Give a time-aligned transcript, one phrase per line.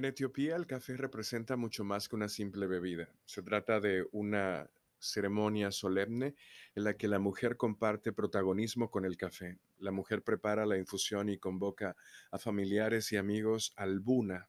[0.00, 3.10] En Etiopía el café representa mucho más que una simple bebida.
[3.26, 6.36] Se trata de una ceremonia solemne
[6.74, 9.58] en la que la mujer comparte protagonismo con el café.
[9.76, 11.98] La mujer prepara la infusión y convoca
[12.30, 14.48] a familiares y amigos al buna,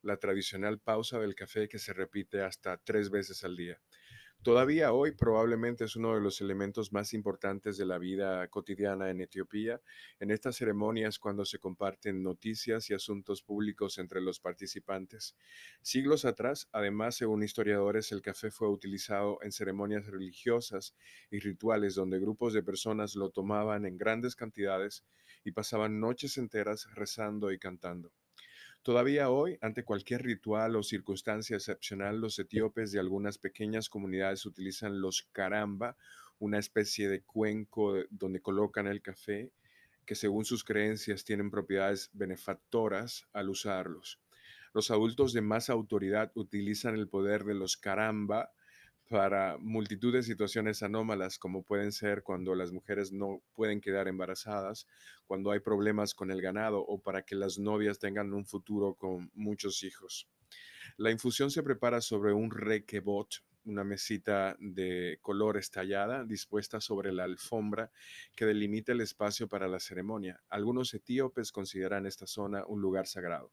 [0.00, 3.78] la tradicional pausa del café que se repite hasta tres veces al día.
[4.42, 9.20] Todavía hoy probablemente es uno de los elementos más importantes de la vida cotidiana en
[9.20, 9.80] Etiopía.
[10.20, 15.36] En estas ceremonias cuando se comparten noticias y asuntos públicos entre los participantes.
[15.82, 20.94] Siglos atrás, además, según historiadores, el café fue utilizado en ceremonias religiosas
[21.30, 25.04] y rituales donde grupos de personas lo tomaban en grandes cantidades
[25.44, 28.12] y pasaban noches enteras rezando y cantando.
[28.82, 35.00] Todavía hoy, ante cualquier ritual o circunstancia excepcional, los etíopes de algunas pequeñas comunidades utilizan
[35.00, 35.96] los caramba,
[36.38, 39.52] una especie de cuenco donde colocan el café,
[40.06, 44.20] que según sus creencias tienen propiedades benefactoras al usarlos.
[44.72, 48.52] Los adultos de más autoridad utilizan el poder de los caramba
[49.08, 54.86] para multitud de situaciones anómalas como pueden ser cuando las mujeres no pueden quedar embarazadas,
[55.26, 59.30] cuando hay problemas con el ganado o para que las novias tengan un futuro con
[59.34, 60.28] muchos hijos.
[60.96, 67.24] La infusión se prepara sobre un requebot, una mesita de color estallada dispuesta sobre la
[67.24, 67.90] alfombra
[68.34, 70.42] que delimita el espacio para la ceremonia.
[70.48, 73.52] Algunos etíopes consideran esta zona un lugar sagrado.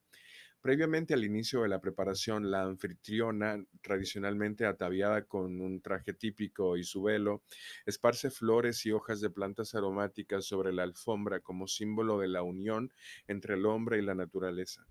[0.65, 6.83] Previamente al inicio de la preparación, la anfitriona, tradicionalmente ataviada con un traje típico y
[6.83, 7.43] su velo,
[7.85, 12.91] esparce flores y hojas de plantas aromáticas sobre la alfombra como símbolo de la unión
[13.27, 14.87] entre el hombre y la naturaleza.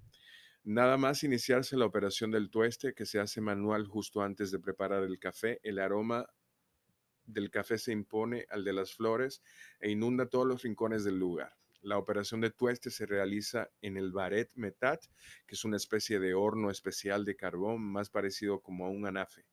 [0.62, 5.02] Nada más iniciarse la operación del tueste, que se hace manual justo antes de preparar
[5.02, 6.24] el café, el aroma
[7.26, 9.42] del café se impone al de las flores
[9.80, 11.52] e inunda todos los rincones del lugar.
[11.84, 15.04] La operación de tueste se realiza en el baret metat,
[15.46, 19.44] que es una especie de horno especial de carbón más parecido como a un anafe.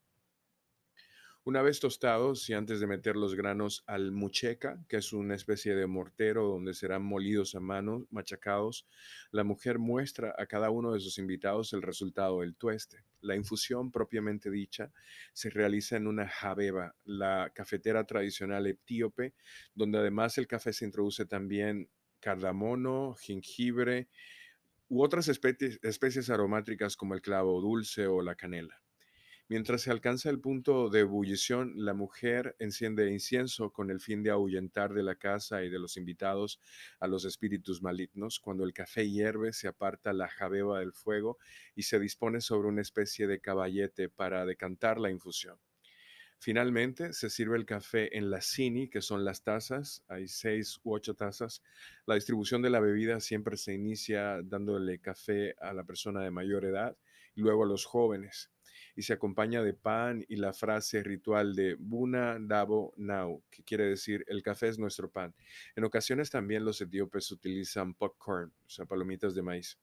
[1.44, 5.76] Una vez tostados y antes de meter los granos al mucheca, que es una especie
[5.76, 8.88] de mortero donde serán molidos a mano, machacados,
[9.32, 13.04] la mujer muestra a cada uno de sus invitados el resultado del tueste.
[13.20, 14.90] La infusión propiamente dicha
[15.34, 19.34] se realiza en una jabeba, la cafetera tradicional etíope,
[19.76, 21.90] donde además el café se introduce también
[22.22, 24.08] cardamomo, jengibre
[24.88, 28.82] u otras especies, especies aromáticas como el clavo dulce o la canela.
[29.52, 34.30] Mientras se alcanza el punto de ebullición, la mujer enciende incienso con el fin de
[34.30, 36.62] ahuyentar de la casa y de los invitados
[37.02, 38.40] a los espíritus malignos.
[38.40, 41.38] Cuando el café hierve, se aparta la jabeba del fuego
[41.76, 45.60] y se dispone sobre una especie de caballete para decantar la infusión.
[46.44, 50.96] Finalmente, se sirve el café en la cini, que son las tazas, hay seis u
[50.96, 51.62] ocho tazas.
[52.08, 56.66] La distribución de la bebida siempre se inicia dándole café a la persona de mayor
[56.66, 56.98] edad
[57.36, 58.50] y luego a los jóvenes.
[58.96, 63.84] Y se acompaña de pan y la frase ritual de Buna Dabo Now, que quiere
[63.86, 65.36] decir el café es nuestro pan.
[65.76, 69.78] En ocasiones también los etíopes utilizan popcorn, o sea, palomitas de maíz.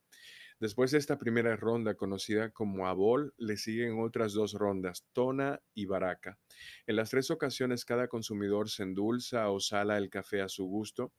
[0.61, 5.87] Después de esta primera ronda, conocida como Abol, le siguen otras dos rondas, Tona y
[5.87, 6.41] Baraka.
[6.87, 11.13] En las tres ocasiones, cada consumidor se endulza o sala el café a su gusto.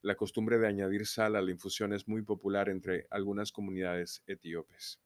[0.00, 4.98] La costumbre de añadir sal a la infusión es muy popular entre algunas comunidades etíopes.